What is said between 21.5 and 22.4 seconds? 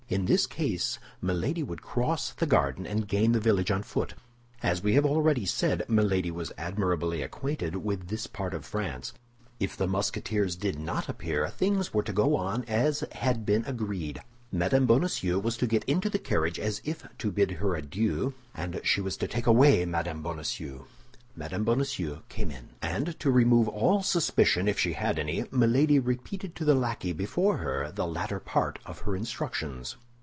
Bonacieux